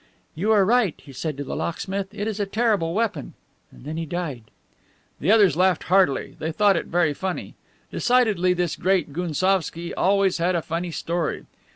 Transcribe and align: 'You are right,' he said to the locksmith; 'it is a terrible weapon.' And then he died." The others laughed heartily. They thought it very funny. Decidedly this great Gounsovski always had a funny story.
'You 0.33 0.51
are 0.51 0.65
right,' 0.65 0.99
he 1.05 1.13
said 1.13 1.37
to 1.37 1.43
the 1.43 1.55
locksmith; 1.55 2.07
'it 2.11 2.27
is 2.27 2.39
a 2.39 2.47
terrible 2.47 2.95
weapon.' 2.95 3.35
And 3.71 3.83
then 3.85 3.97
he 3.97 4.07
died." 4.07 4.45
The 5.19 5.29
others 5.31 5.55
laughed 5.55 5.83
heartily. 5.83 6.35
They 6.39 6.51
thought 6.51 6.75
it 6.75 6.87
very 6.87 7.13
funny. 7.13 7.53
Decidedly 7.91 8.53
this 8.55 8.75
great 8.75 9.13
Gounsovski 9.13 9.93
always 9.95 10.39
had 10.39 10.55
a 10.55 10.63
funny 10.63 10.89
story. 10.89 11.45